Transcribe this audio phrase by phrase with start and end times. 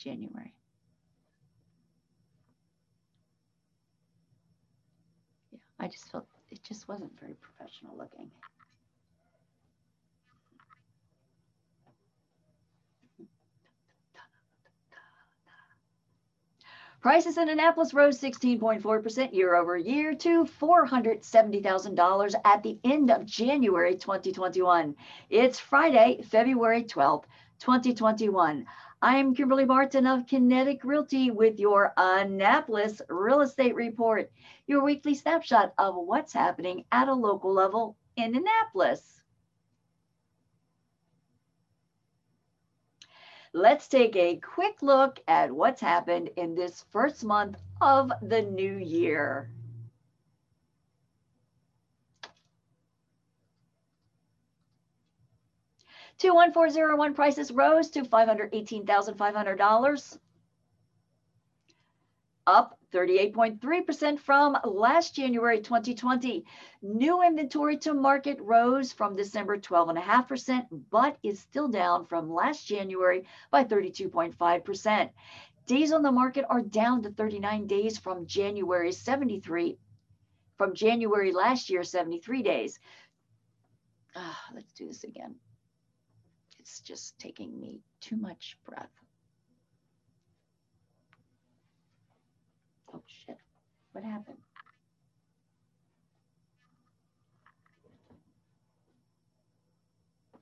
[0.00, 0.54] January.
[5.52, 8.30] Yeah, I just felt it just wasn't very professional looking.
[17.00, 23.94] Prices in Annapolis rose 16.4% year over year to $470,000 at the end of January
[23.94, 24.94] 2021.
[25.30, 27.24] It's Friday, February 12th,
[27.60, 28.66] 2021.
[29.02, 34.30] I'm Kimberly Martin of Kinetic Realty with your Annapolis Real Estate Report,
[34.66, 39.20] your weekly snapshot of what's happening at a local level in Annapolis.
[43.52, 48.76] Let's take a quick look at what's happened in this first month of the new
[48.76, 49.50] year.
[56.20, 60.18] Two one four zero one prices rose to five hundred eighteen thousand five hundred dollars,
[62.46, 66.44] up 38.3% from last January 2020.
[66.82, 73.24] New inventory to market rose from December 12.5%, but is still down from last January
[73.50, 75.10] by 32.5%.
[75.66, 79.78] Days on the market are down to 39 days from January 73,
[80.58, 82.78] from January last year, 73 days.
[84.14, 85.36] Uh, let's do this again.
[86.60, 88.90] It's just taking me too much breath.
[92.92, 93.38] Oh shit,
[93.92, 94.36] what happened?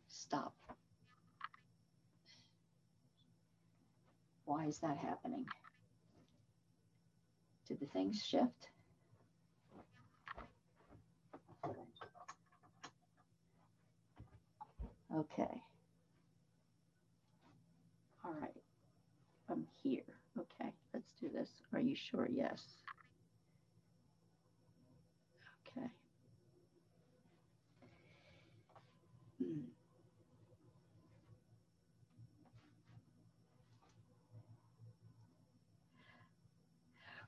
[0.08, 0.54] Stop.
[4.44, 5.46] Why is that happening?
[7.68, 8.70] Did the things shift?
[15.14, 15.62] Okay.
[18.28, 18.50] All right.
[19.48, 20.02] I'm here.
[20.38, 21.48] Okay, let's do this.
[21.72, 22.28] Are you sure?
[22.30, 22.62] Yes.
[25.76, 25.88] Okay.
[29.42, 29.60] Hmm.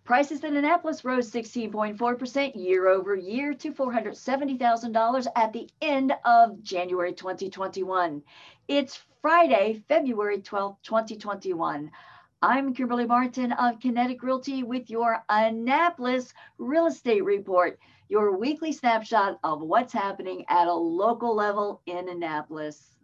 [0.04, 7.12] Prices in Annapolis rose 16.4% year over year to $470,000 at the end of January
[7.12, 8.22] 2021.
[8.66, 11.92] It's Friday, February 12, 2021.
[12.42, 17.78] I'm Kimberly Martin of Kinetic Realty with your Annapolis Real Estate Report,
[18.08, 22.96] your weekly snapshot of what's happening at a local level in Annapolis.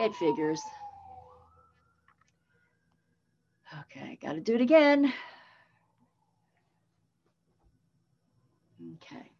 [0.00, 0.62] It figures.
[3.80, 5.12] Okay, got to do it again.
[8.94, 9.30] Okay.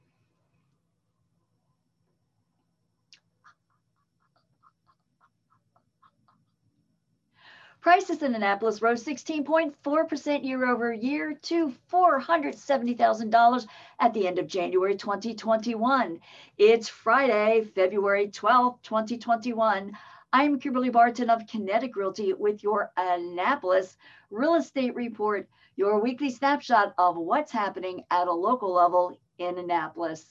[7.83, 13.67] Prices in Annapolis rose 16.4% year over year to $470,000
[13.99, 16.21] at the end of January 2021.
[16.59, 19.99] It's Friday, February 12, 2021.
[20.33, 23.97] I'm Kimberly Barton of Kinetic Realty with your Annapolis
[24.31, 30.25] Real Estate Report, your weekly snapshot of what's happening at a local level in Annapolis.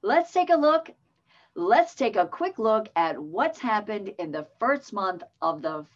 [0.00, 0.90] Let's take a look.
[1.54, 5.86] Let's take a quick look at what's happened in the first month of the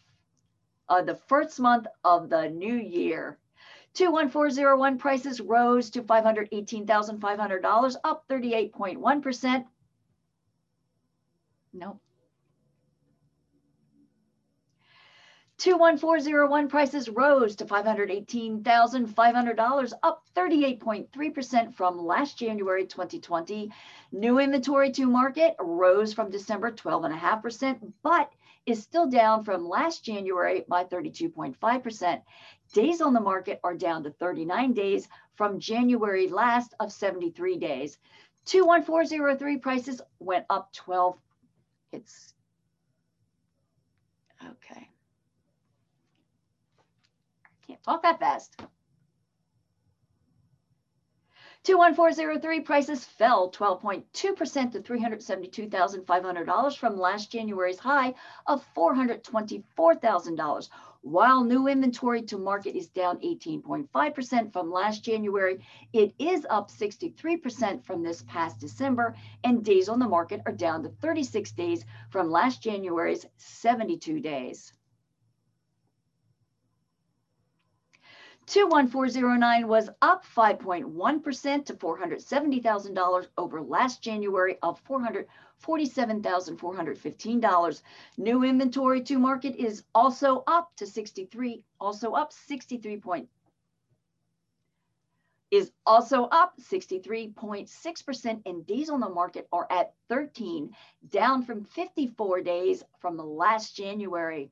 [0.88, 3.38] uh, the first month of the new year.
[3.94, 9.66] 21401 prices rose to $518,500, up 38.1%.
[11.72, 12.00] Nope.
[15.58, 23.72] 21401 prices rose to $518,500, up 38.3% from last January 2020.
[24.12, 28.30] New inventory to market rose from December 12.5%, but
[28.66, 32.22] is still down from last January by 32.5%.
[32.72, 37.98] Days on the market are down to 39 days from January last of 73 days.
[38.44, 41.18] 21403 prices went up 12.
[41.90, 42.32] It's
[44.40, 44.88] okay.
[47.84, 48.60] Can't talk that fast.
[51.64, 58.14] 21403 prices fell 12.2% to $372,500 from last January's high
[58.46, 60.68] of $424,000.
[61.02, 67.84] While new inventory to market is down 18.5% from last January, it is up 63%
[67.84, 69.14] from this past December,
[69.44, 74.72] and days on the market are down to 36 days from last January's 72 days.
[78.48, 87.82] 21409 was up 5.1% to $470,000 over last January of $447,415.
[88.16, 93.28] New inventory to market is also up to 63, also up 63 point
[95.50, 100.74] is also up 63.6% and days on the market are at 13,
[101.10, 104.50] down from 54 days from last January.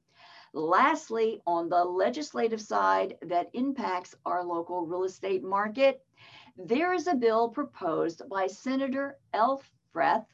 [0.56, 6.02] Lastly, on the legislative side that impacts our local real estate market,
[6.56, 10.24] there is a bill proposed by Senator Elfreth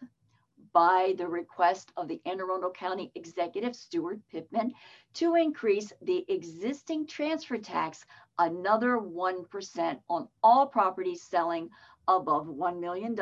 [0.72, 4.72] by the request of the Anne Arundel County Executive Steuart Pittman
[5.14, 8.06] to increase the existing transfer tax
[8.38, 11.68] another 1% on all properties selling
[12.06, 13.18] above $1 million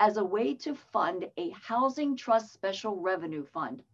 [0.00, 3.84] as a way to fund a housing trust special revenue fund.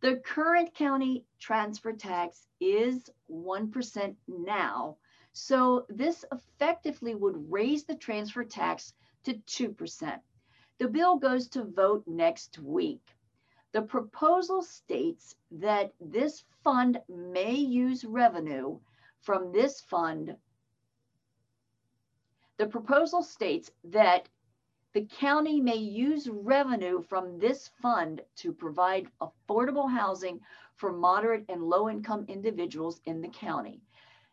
[0.00, 4.96] The current county transfer tax is 1% now.
[5.32, 8.94] So this effectively would raise the transfer tax
[9.24, 10.20] to 2%.
[10.78, 13.14] The bill goes to vote next week.
[13.72, 18.80] The proposal states that this fund may use revenue
[19.20, 20.36] from this fund.
[22.56, 24.28] The proposal states that
[24.92, 30.40] the county may use revenue from this fund to provide affordable housing
[30.74, 33.80] for moderate and low income individuals in the county.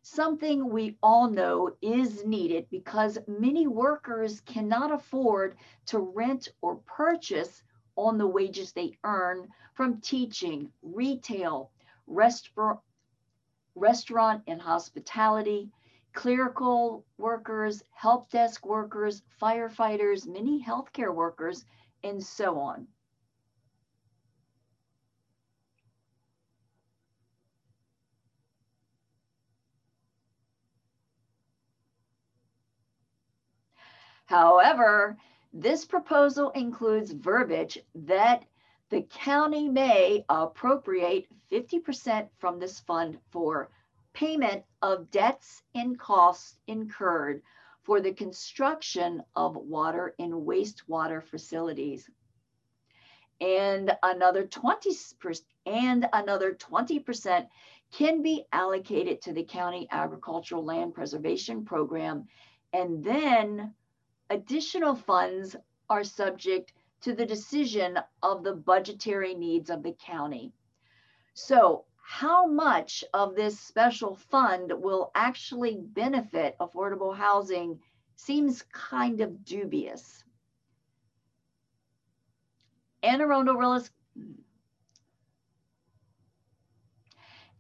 [0.02, 5.58] Something we all know is needed because many workers cannot afford
[5.88, 7.62] to rent or purchase
[7.96, 11.72] on the wages they earn from teaching, retail,
[12.08, 12.80] restaurant,
[13.76, 15.70] restaurant and hospitality,
[16.18, 21.64] clerical workers, help desk workers, firefighters, many healthcare workers,
[22.04, 22.88] and so on.
[34.26, 35.18] However,
[35.54, 38.44] this proposal includes verbiage that
[38.90, 43.70] the county may appropriate 50% from this fund for
[44.18, 47.44] payment of debts and costs incurred
[47.84, 52.10] for the construction of water and wastewater facilities.
[53.40, 57.48] And another 20% and another 20%
[57.92, 62.28] can be allocated to the county agricultural land preservation program.
[62.74, 63.76] And then
[64.32, 65.56] additional funds
[65.92, 70.54] are subject to the decision of the budgetary needs of the county.
[71.36, 77.78] So how much of this special fund will actually benefit affordable housing
[78.16, 80.24] seems kind of dubious.
[83.04, 83.92] Anne Arundel Real Estate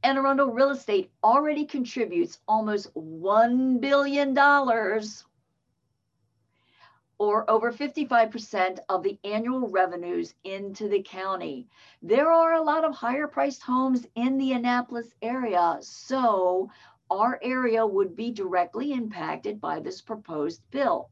[0.01, 4.33] Anne Arundel Real Estate already contributes almost $1 billion
[7.19, 11.67] or over 55% of the annual revenues into the county.
[12.01, 16.69] There are a lot of higher priced homes in the Annapolis area, so
[17.09, 21.09] our area would be directly impacted by this proposed bill.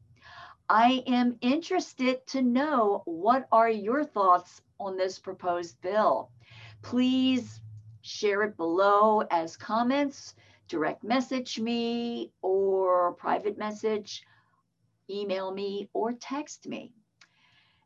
[0.68, 6.30] I am interested to know what are your thoughts on this proposed bill.
[6.82, 7.60] Please
[8.02, 10.34] share it below as comments,
[10.68, 14.24] direct message me or private message
[15.10, 16.92] email me, or text me.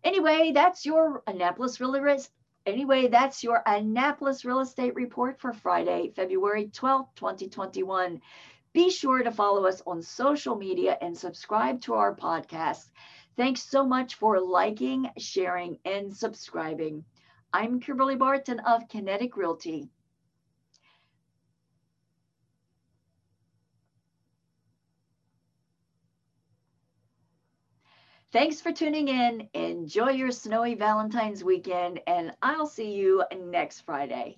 [0.03, 2.33] Anyway, that's your Annapolis Real Estate.
[2.67, 8.21] Anyway, that's your Annapolis Real Estate Report for Friday, February 12, 2021.
[8.73, 12.91] Be sure to follow us on social media and subscribe to our podcast.
[13.37, 17.05] Thanks so much for liking, sharing, and subscribing.
[17.53, 19.89] I'm Kimberly Barton of Kinetic Realty.
[28.33, 29.49] Thanks for tuning in.
[29.55, 34.37] Enjoy your snowy Valentine's weekend, and I'll see you next Friday.